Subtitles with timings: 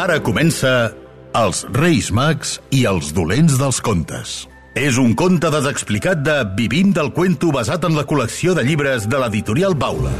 [0.00, 0.94] Ara comença
[1.36, 4.30] Els Reis Mags i els Dolents dels Contes.
[4.72, 9.20] És un conte desexplicat de Vivim del Cuento basat en la col·lecció de llibres de
[9.20, 10.14] l'editorial Baula.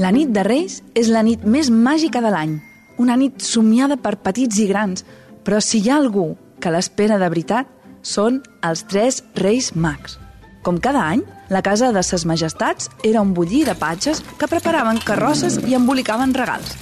[0.00, 2.58] La nit de Reis és la nit més màgica de l'any.
[2.96, 5.04] Una nit somiada per petits i grans,
[5.44, 6.30] però si hi ha algú
[6.64, 7.68] que l'espera de veritat,
[8.00, 10.22] són els tres Reis Mags.
[10.66, 14.98] Com cada any, la casa de ses majestats era un bullir de patges que preparaven
[14.98, 16.72] carrosses i embolicaven regals.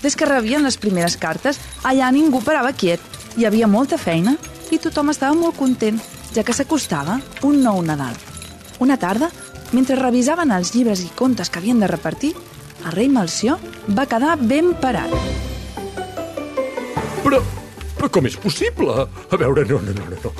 [0.00, 3.04] Des que rebien les primeres cartes, allà ningú parava quiet.
[3.36, 4.38] Hi havia molta feina
[4.72, 6.00] i tothom estava molt content,
[6.32, 8.16] ja que s'acostava un nou Nadal.
[8.80, 9.28] Una tarda,
[9.76, 12.32] mentre revisaven els llibres i contes que havien de repartir,
[12.86, 13.60] el rei Melció
[13.92, 15.52] va quedar ben parat.
[18.04, 18.94] Però, com és possible?
[19.32, 20.30] A veure, no, no, no, no,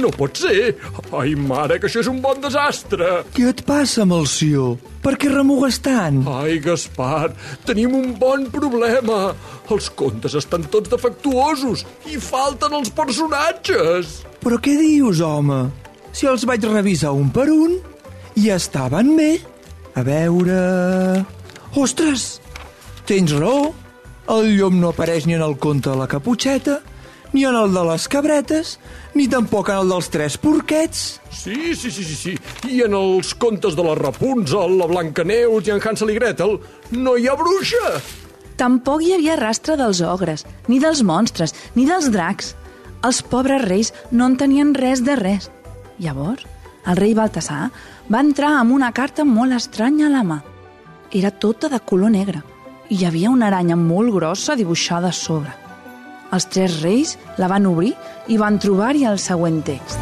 [0.00, 0.70] no, pot ser.
[1.12, 3.18] Ai, mare, que això és un bon desastre.
[3.36, 4.78] Què et passa, Melció?
[5.04, 6.22] Per què remugues tant?
[6.38, 7.34] Ai, Gaspar,
[7.68, 9.34] tenim un bon problema.
[9.68, 14.22] Els contes estan tots defectuosos i falten els personatges.
[14.40, 15.66] Però què dius, home?
[16.16, 17.76] Si els vaig revisar un per un
[18.40, 19.34] i estaven bé.
[20.00, 20.56] A veure...
[21.76, 22.38] Ostres!
[23.04, 23.74] Tens raó.
[24.32, 26.78] El llom no apareix ni en el conte de la caputxeta,
[27.32, 28.78] ni en el de les cabretes,
[29.14, 31.02] ni tampoc en el dels tres porquets.
[31.30, 32.34] Sí, sí, sí, sí, sí.
[32.68, 36.58] I en els contes de la Rapunzel, la Blancaneus i en Hansel i Gretel
[36.96, 37.96] no hi ha bruixa.
[38.60, 42.54] Tampoc hi havia rastre dels ogres, ni dels monstres, ni dels dracs.
[43.02, 45.48] Els pobres reis no en tenien res de res.
[45.98, 46.44] Llavors,
[46.86, 47.70] el rei Baltasar
[48.12, 50.42] va entrar amb una carta molt estranya a la mà.
[51.12, 52.42] Era tota de color negre
[52.88, 55.61] i hi havia una aranya molt grossa dibuixada a sobre.
[56.32, 57.92] Els tres reis la van obrir
[58.32, 59.98] i van trobar-hi el següent text.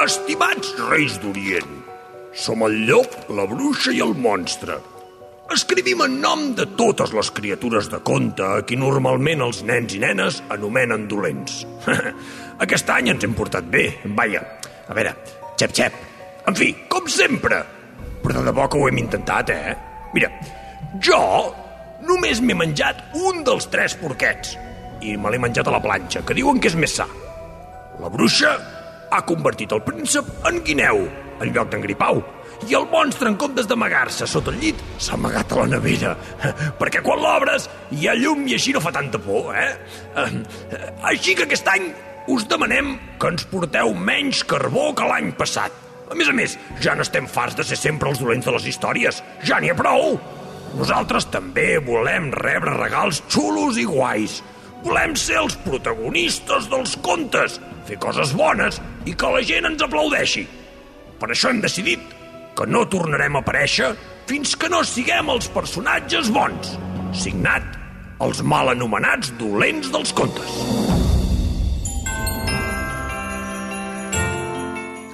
[0.00, 1.76] Estimats reis d'Orient,
[2.34, 4.80] som el llop, la bruixa i el monstre.
[5.54, 10.02] Escrivim en nom de totes les criatures de conte a qui normalment els nens i
[10.02, 11.62] nenes anomenen dolents.
[12.64, 13.86] Aquest any ens hem portat bé,
[14.18, 14.42] vaja.
[14.90, 15.14] A veure,
[15.54, 16.04] xep, xep.
[16.50, 17.62] En fi, com sempre.
[18.24, 19.74] Però de debò que ho hem intentat, eh?
[20.14, 20.30] Mira,
[20.98, 21.20] jo
[22.08, 24.56] només m'he menjat un dels tres porquets
[25.00, 27.06] i me l'he menjat a la planxa, que diuen que és més sa.
[28.00, 28.52] La bruixa
[29.10, 31.06] ha convertit el príncep en guineu
[31.40, 32.20] en lloc d'en gripau
[32.68, 36.12] i el monstre, en comptes d'amagar-se sota el llit, s'ha amagat a la nevera.
[36.80, 39.72] Perquè quan l'obres hi ha llum i així no fa tanta por, eh?
[41.08, 41.88] Així que aquest any
[42.30, 45.72] us demanem que ens porteu menys carbó que l'any passat.
[46.10, 49.22] A més a més, ja n'estem farts de ser sempre els dolents de les històries.
[49.46, 50.18] Ja n'hi ha prou!
[50.78, 54.38] Nosaltres també volem rebre regals xulos i guais.
[54.84, 57.58] Volem ser els protagonistes dels contes,
[57.88, 60.46] fer coses bones i que la gent ens aplaudeixi.
[61.20, 62.00] Per això hem decidit
[62.56, 63.92] que no tornarem a aparèixer
[64.30, 66.76] fins que no siguem els personatges bons.
[67.16, 67.66] Signat,
[68.22, 70.60] els mal anomenats dolents dels contes.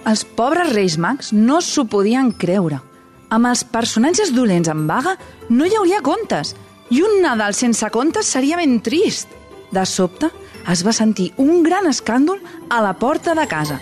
[0.06, 2.85] Els pobres reis mags no s'ho podien creure.
[3.26, 5.16] Amb els personatges dolents en vaga
[5.50, 6.53] no hi hauria contes
[6.94, 9.32] i un Nadal sense contes seria ben trist.
[9.75, 10.28] De sobte,
[10.70, 12.38] es va sentir un gran escàndol
[12.70, 13.81] a la porta de casa.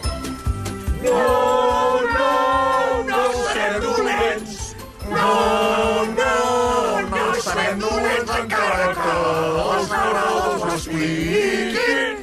[1.05, 2.31] No, no,
[3.10, 4.59] no serem dolents!
[5.12, 5.34] No,
[6.16, 6.32] no,
[7.12, 9.16] no serem dolents encara que
[9.76, 12.22] els narradors ho expliquin!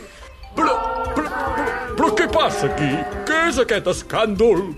[0.58, 0.74] Però,
[1.14, 2.96] però, però, però què passa aquí?
[3.30, 4.72] Què és aquest escàndol?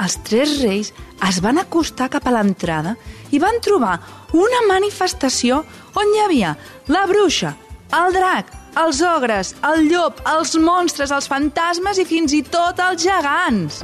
[0.00, 0.90] Els tres reis
[1.24, 2.96] es van acostar cap a l'entrada
[3.32, 3.96] i van trobar
[4.36, 5.62] una manifestació
[5.96, 6.54] on hi havia
[6.92, 7.54] la bruixa,
[7.96, 13.06] el drac, els ogres, el llop, els monstres, els fantasmes i fins i tot els
[13.06, 13.82] gegants.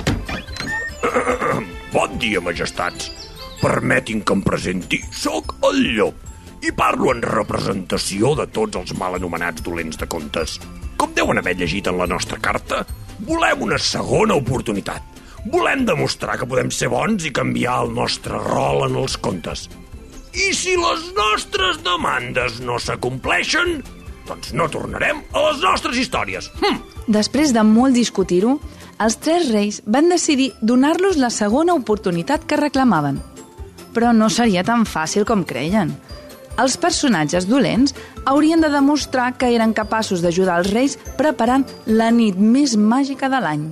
[1.92, 3.10] Bon dia, majestats.
[3.60, 5.02] Permetin que em presenti.
[5.12, 10.56] Soc el llop i parlo en representació de tots els mal anomenats dolents de contes.
[10.96, 12.84] Com deuen haver llegit en la nostra carta,
[13.28, 15.11] volem una segona oportunitat.
[15.50, 19.66] Volem demostrar que podem ser bons i canviar el nostre rol en els contes.
[20.32, 23.80] I si les nostres demandes no s'acompleixen,
[24.28, 26.46] doncs no tornarem a les nostres històries.
[26.62, 26.78] Hm.
[27.10, 28.54] Després de molt discutir-ho,
[29.02, 33.18] els tres reis van decidir donar-los la segona oportunitat que reclamaven.
[33.92, 35.90] Però no seria tan fàcil com creien.
[36.62, 37.96] Els personatges dolents
[38.30, 43.40] haurien de demostrar que eren capaços d'ajudar els reis preparant la nit més màgica de
[43.42, 43.70] l'any.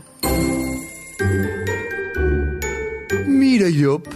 [3.60, 4.06] Mira, llop,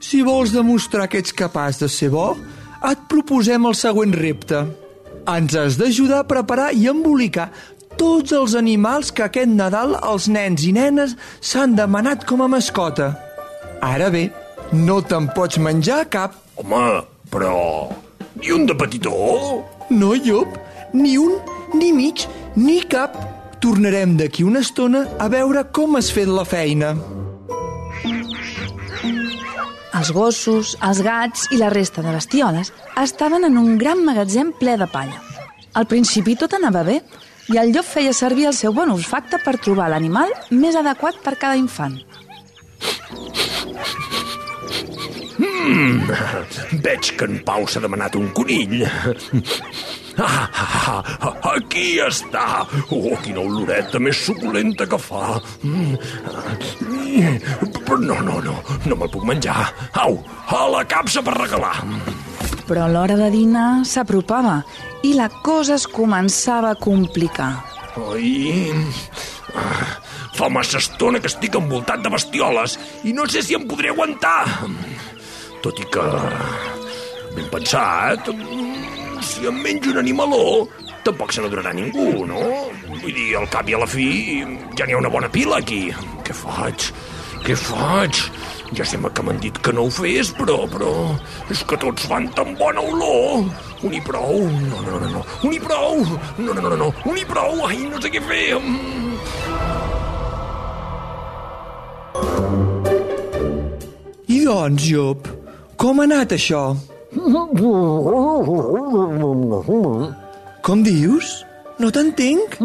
[0.00, 2.30] si vols demostrar que ets capaç de ser bo,
[2.88, 4.62] et proposem el següent repte.
[5.28, 7.50] Ens has d'ajudar a preparar i embolicar
[8.00, 13.10] tots els animals que aquest Nadal els nens i nenes s'han demanat com a mascota.
[13.84, 14.30] Ara bé,
[14.72, 16.40] no te'n pots menjar cap.
[16.56, 17.92] Home, però...
[18.40, 19.12] Ni un de petitó?
[19.92, 20.56] No, llop,
[20.96, 21.36] ni un,
[21.76, 22.24] ni mig,
[22.56, 23.20] ni cap.
[23.60, 26.96] Tornarem d'aquí una estona a veure com has fet la feina.
[29.98, 32.70] Els gossos, els gats i la resta de bestioles
[33.02, 35.18] estaven en un gran magatzem ple de palla.
[35.74, 37.00] Al principi tot anava bé
[37.50, 41.34] i el llop feia servir el seu bon olfacte per trobar l'animal més adequat per
[41.40, 41.98] cada infant.
[46.86, 48.84] Veig que en Pau s'ha demanat un conill.
[50.18, 52.64] Ah, ah, ah, aquí està!
[52.90, 55.36] Oh, quina oloreta més suculenta que fa!
[55.62, 55.94] Mm.
[57.86, 59.68] Però no, no, no, no me'l puc menjar.
[60.02, 60.18] Au,
[60.50, 61.76] a la capsa per regalar!
[62.66, 64.58] Però l'hora de dinar s'apropava
[65.06, 67.52] i la cosa es començava a complicar.
[68.10, 68.74] Ai...
[70.38, 72.76] Fa massa estona que estic envoltat de bestioles
[73.06, 74.66] i no sé si em podré aguantar.
[75.62, 76.06] Tot i que...
[77.38, 78.34] Ben pensat...
[79.38, 80.66] Si em menjo un animaló,
[81.06, 82.40] tampoc se n'adonarà ningú, no?
[82.88, 84.08] Vull dir, al cap i a la fi,
[84.74, 85.92] ja n'hi ha una bona pila aquí.
[86.26, 86.88] Què faig?
[87.44, 88.18] Què faig?
[88.74, 90.90] Ja sembla que m'han dit que no ho fes, però, però...
[91.54, 93.46] És que tots fan tan bona olor.
[93.86, 94.42] Un i prou.
[94.66, 95.22] No, no, no, no.
[95.46, 96.02] Un i prou.
[96.42, 96.90] No, no, no, no.
[97.06, 97.62] Un i prou.
[97.70, 98.58] Ai, no sé què fer.
[104.26, 105.30] I doncs, llop,
[105.78, 106.72] com ha anat això?
[110.62, 111.44] Com dius?
[111.78, 112.58] No t'entenc.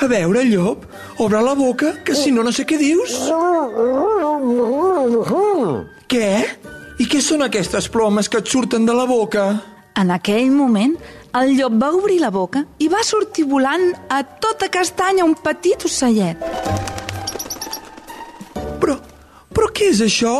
[0.00, 0.86] A veure, llop,
[1.20, 3.18] obre la boca, que si no, no sé què dius.
[6.08, 6.30] Què?
[7.00, 9.44] I què són aquestes plomes que et surten de la boca?
[10.00, 10.96] En aquell moment,
[11.36, 15.84] el llop va obrir la boca i va sortir volant a tota castanya un petit
[15.84, 16.40] ocellet.
[18.80, 18.96] Però,
[19.80, 20.34] què és això?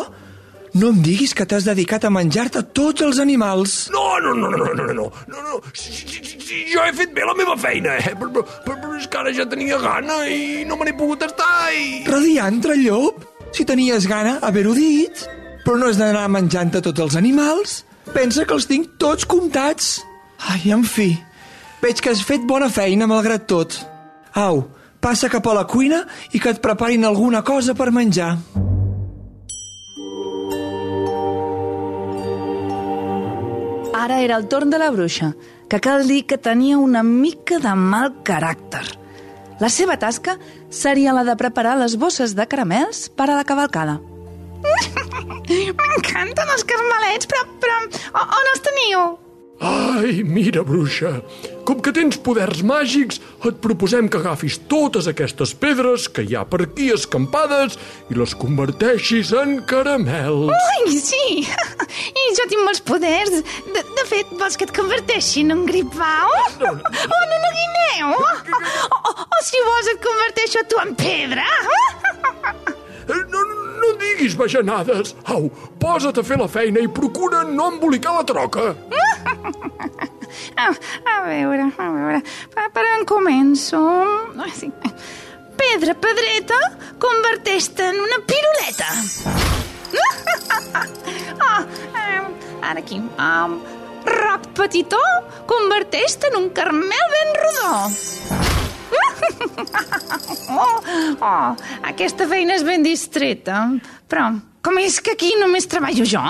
[0.76, 3.88] No em diguis que t'has dedicat a menjar-te tots els animals.
[3.90, 5.56] No, no, no, no, no, no, no, no, no.
[5.72, 8.12] Si, si, si, si, jo he fet bé la meva feina, eh?
[8.20, 11.24] Però, però, però, però és que ara ja tenia gana i no me n'he pogut
[11.26, 12.04] estar i...
[12.06, 13.24] Radiantre, llop,
[13.56, 15.24] si tenies gana, haver-ho dit.
[15.64, 17.80] Però no has d'anar menjant-te tots els animals.
[18.14, 19.96] Pensa que els tinc tots comptats.
[20.52, 21.10] Ai, en fi,
[21.82, 23.80] veig que has fet bona feina malgrat tot.
[24.38, 24.68] Au,
[25.02, 28.36] passa cap a la cuina i que et preparin alguna cosa per menjar.
[34.00, 35.34] Ara era el torn de la bruixa,
[35.68, 38.80] que cal dir que tenia una mica de mal caràcter.
[39.60, 40.38] La seva tasca
[40.72, 43.98] seria la de preparar les bosses de caramels per a la cavalcada.
[45.82, 47.76] M'encanten els carmelets, però, però
[48.24, 49.04] on els teniu?
[49.60, 51.20] Ai, mira, bruixa,
[51.68, 56.46] com que tens poders màgics, et proposem que agafis totes aquestes pedres que hi ha
[56.48, 57.76] per aquí escampades
[58.08, 60.48] i les converteixis en caramels.
[60.56, 61.44] Ai, sí!
[62.22, 63.36] I jo tinc molts poders.
[63.76, 66.32] De, de fet, vols que et converteixi en un gripau?
[66.64, 68.16] O en una guineu?
[68.16, 71.44] O, o, o si vols et converteixo tu en pedra?
[73.10, 73.40] Eh, No,
[73.80, 75.16] no diguis bajanades.
[75.34, 75.48] Au,
[75.82, 78.68] posa't a fer la feina i procura no embolicar la troca.
[80.60, 80.68] A,
[81.14, 82.20] a veure, a veure...
[82.52, 83.80] Per, per on començo?
[84.56, 84.68] Sí.
[85.60, 86.58] Pedra, pedreta,
[87.00, 88.90] converteix-te en una piruleta.
[91.40, 91.64] Ah,
[92.62, 92.98] ara aquí.
[93.18, 93.56] Um,
[94.06, 95.00] roc petitó,
[95.50, 97.74] converteix-te en un carmel ben rodó.
[100.50, 100.80] Oh,
[101.22, 101.50] oh,
[101.86, 103.62] aquesta feina és ben distreta.
[104.10, 104.24] Però,
[104.64, 106.22] com és que aquí només treballo jo?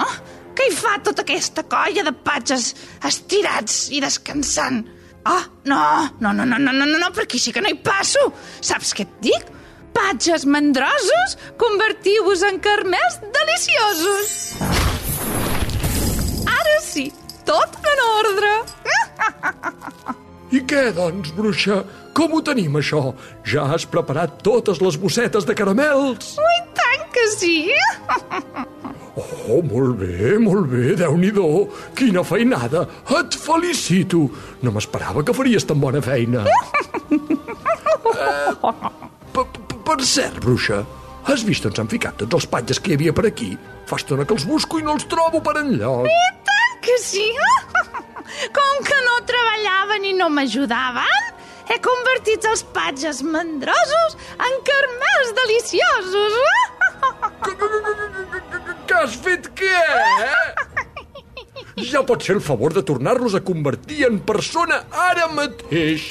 [0.61, 2.75] Què hi fa tota aquesta colla de patges
[3.09, 4.83] estirats i descansant?
[5.25, 5.79] Ah, oh, no,
[6.21, 8.27] no, no, no, no, no, no, per aquí sí que no hi passo.
[8.61, 9.47] Saps què et dic?
[9.97, 14.35] Patges mandrosos, convertiu-vos en carmels deliciosos.
[16.45, 17.07] Ara sí,
[17.49, 18.53] tot en ordre.
[20.53, 21.81] I què, doncs, bruixa?
[22.13, 23.15] Com ho tenim, això?
[23.49, 26.35] Ja has preparat totes les bossetes de caramels?
[26.37, 27.57] Ui, tant que sí!
[29.19, 31.33] Oh, molt bé, molt bé, déu nhi
[31.97, 32.87] Quina feinada!
[33.19, 34.31] Et felicito!
[34.63, 36.45] No m'esperava que faries tan bona feina.
[37.11, 38.55] eh,
[39.35, 39.47] per,
[39.85, 40.85] per cert, bruixa,
[41.27, 43.57] has vist on s'han ficat tots els patges que hi havia per aquí?
[43.87, 46.07] Fa estona que els busco i no els trobo per enlloc.
[46.07, 47.27] I tant que sí.
[48.57, 51.35] Com que no treballaven i no m'ajudaven,
[51.71, 56.39] he convertit els patges mandrosos en carmels deliciosos.
[58.91, 59.81] Que has fet què?
[61.87, 66.09] Ja pot fer el favor de tornar-los a convertir en persona ara mateix.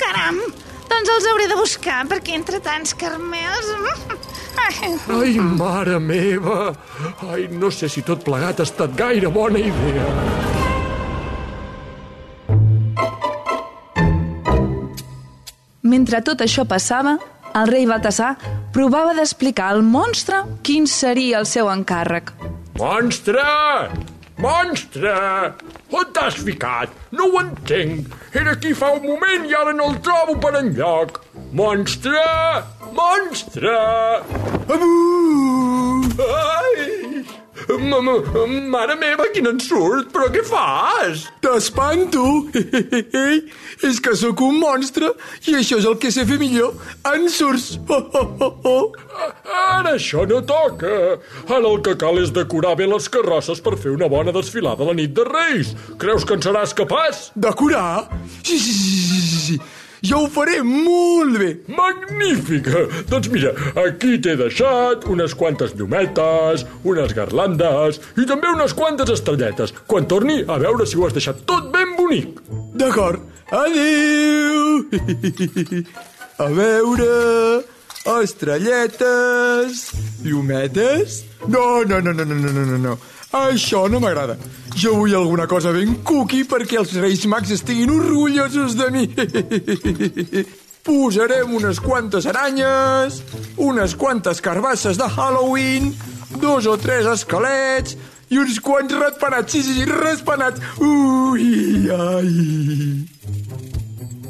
[0.00, 0.40] Caram,
[0.90, 3.70] doncs els hauré de buscar, perquè entre tants carmels...
[4.56, 6.72] Ai, Ai, mare meva!
[7.30, 10.10] Ai, no sé si tot plegat ha estat gaire bona idea.
[15.86, 17.14] Mentre tot això passava,
[17.56, 18.34] el rei Baltasar
[18.74, 22.32] provava d'explicar al monstre quin seria el seu encàrrec.
[22.76, 23.46] Monstre!
[24.36, 25.14] Monstre!
[25.96, 26.92] On t'has ficat?
[27.16, 28.12] No ho entenc.
[28.36, 31.22] Era aquí fa un moment i ara no el trobo per enlloc.
[31.56, 32.26] Monstre!
[32.92, 33.76] Monstre!
[36.28, 37.05] Ai!
[37.66, 38.12] Ma, ma,
[38.70, 40.12] mare meva, quin ensurt!
[40.14, 41.24] Però què fas?
[41.42, 42.22] T'espanto!
[43.88, 45.10] és que sóc un monstre
[45.50, 46.76] i això és el que sé fer millor.
[47.10, 47.74] En surts!
[47.90, 48.84] Oh, oh, oh, oh.
[49.50, 50.92] Ara això no toca.
[51.48, 54.94] Ara el que cal és decorar bé les carrosses per fer una bona desfilada la
[54.94, 55.74] nit de Reis.
[55.98, 57.30] Creus que en seràs capaç?
[57.34, 58.06] Decorar?
[58.42, 59.60] Sí, sí, sí, sí, sí,
[60.04, 61.50] Jo ho faré molt bé.
[61.72, 62.84] Magnífica!
[63.08, 69.72] Doncs mira, aquí t'he deixat unes quantes llumetes, unes garlandes i també unes quantes estrelletes.
[69.86, 72.42] Quan torni, a veure si ho has deixat tot ben bonic.
[72.76, 73.24] D'acord.
[73.50, 74.84] Adéu!
[76.38, 77.10] A veure...
[78.06, 79.90] Estrelletes...
[80.22, 81.24] Llumetes...
[81.48, 82.98] No, no, no, no, no, no, no, no.
[83.34, 84.36] Això no m'agrada.
[84.76, 89.06] Jo vull alguna cosa ben cookie perquè els Reis Mags estiguin orgullosos de mi.
[90.86, 93.22] Posarem unes quantes aranyes,
[93.56, 95.90] unes quantes carbasses de Halloween,
[96.38, 97.96] dos o tres esquelets
[98.30, 100.62] i uns quants ratpenats, sí, sí, sí, ratpenats.
[100.78, 103.06] Ui, ai...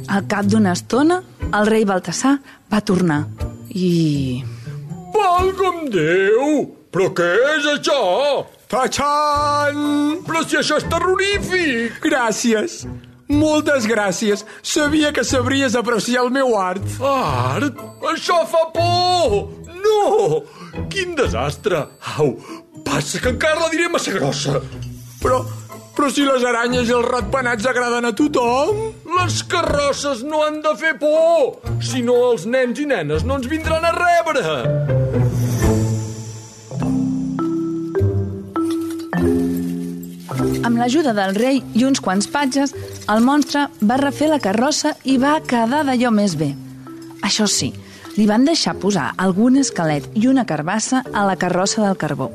[0.07, 2.37] Al cap d'una estona, el rei Baltasar
[2.73, 3.25] va tornar
[3.75, 4.43] i...
[5.17, 6.53] Valga'm Déu!
[6.93, 7.27] Però què
[7.57, 8.01] és això?
[8.67, 9.77] Tachan!
[10.27, 12.01] Però si això és terrorífic!
[12.03, 12.81] Gràcies.
[13.31, 14.43] Moltes gràcies.
[14.63, 16.83] Sabia que sabries apreciar el meu art.
[16.99, 17.79] Art?
[18.11, 19.37] Això fa por!
[19.71, 20.43] No!
[20.91, 21.85] Quin desastre!
[22.19, 22.35] Au,
[22.87, 24.59] passa que encara la diré massa grossa.
[25.23, 25.45] Però,
[25.95, 28.89] però si les aranyes i els ratpenats agraden a tothom...
[29.17, 31.63] Les carrosses no han de fer por!
[31.81, 35.26] Si no, els nens i nenes no ens vindran a rebre!
[40.67, 42.73] Amb l'ajuda del rei i uns quants patges,
[43.13, 46.49] el monstre va refer la carrossa i va quedar d'allò més bé.
[47.23, 47.69] Això sí,
[48.17, 52.33] li van deixar posar algun esquelet i una carbassa a la carrossa del carbó.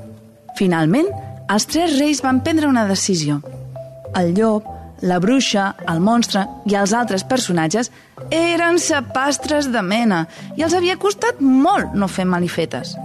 [0.56, 1.12] Finalment,
[1.52, 3.42] els tres reis van prendre una decisió.
[4.16, 4.64] El llop,
[5.04, 7.92] la bruixa, el monstre i els altres personatges
[8.32, 12.96] eren sapastres de mena i els havia costat molt no fer malifetes.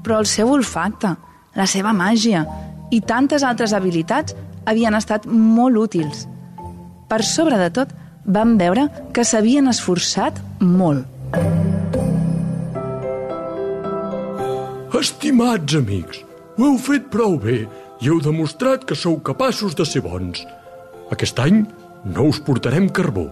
[0.00, 1.18] Però el seu olfacte,
[1.52, 2.46] la seva màgia
[2.90, 4.34] i tantes altres habilitats
[4.70, 6.26] havien estat molt útils.
[7.10, 7.90] Per sobre de tot,
[8.24, 11.06] van veure que s'havien esforçat molt.
[15.00, 16.20] Estimats amics,
[16.58, 17.62] ho heu fet prou bé
[18.04, 20.42] i heu demostrat que sou capaços de ser bons.
[21.10, 21.62] Aquest any
[22.04, 23.30] no us portarem carbó.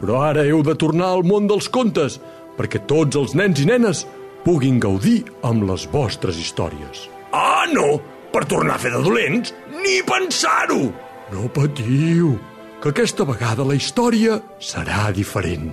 [0.00, 2.18] Però ara heu de tornar al món dels contes
[2.58, 4.02] perquè tots els nens i nenes
[4.42, 7.06] puguin gaudir amb les vostres històries.
[7.32, 8.00] Ah, no!
[8.32, 9.52] Per tornar a fer de dolents?
[9.82, 10.86] Ni pensar-ho!
[11.32, 12.34] No patiu,
[12.80, 15.70] que aquesta vegada la història serà diferent.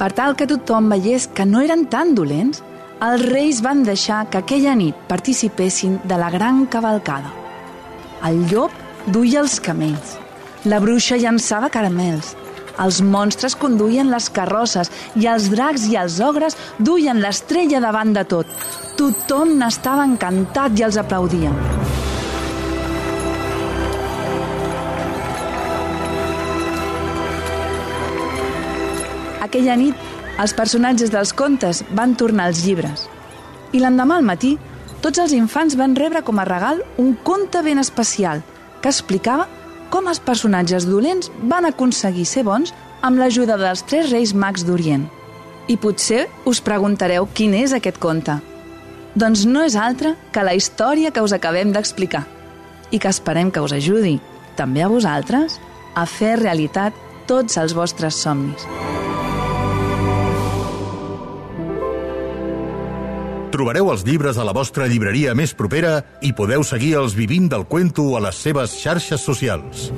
[0.00, 2.62] Per tal que tothom veiés que no eren tan dolents,
[3.04, 7.32] els reis van deixar que aquella nit participessin de la gran cavalcada.
[8.24, 8.72] El llop
[9.06, 10.16] duia els camells,
[10.64, 12.34] la bruixa llançava caramels,
[12.80, 18.24] els monstres conduïen les carrosses i els dracs i els ogres duien l'estrella davant de
[18.24, 18.46] tot.
[18.96, 21.52] Tothom n'estava encantat i els aplaudia.
[29.40, 29.96] Aquella nit,
[30.40, 33.08] els personatges dels contes van tornar als llibres.
[33.72, 34.56] I l'endemà al matí,
[35.00, 38.44] tots els infants van rebre com a regal un conte ben especial
[38.80, 39.48] que explicava
[39.90, 45.06] com els personatges dolents van aconseguir ser bons amb l'ajuda dels tres reis mags d'Orient.
[45.68, 48.38] I potser us preguntareu quin és aquest conte.
[49.14, 52.24] Doncs no és altre que la història que us acabem d'explicar
[52.90, 54.18] i que esperem que us ajudi,
[54.58, 55.60] també a vosaltres,
[55.94, 56.94] a fer realitat
[57.30, 58.66] tots els vostres somnis.
[63.50, 67.66] Trobareu els llibres a la vostra llibreria més propera i podeu seguir els Vivim del
[67.66, 69.88] Cuento a les seves xarxes socials.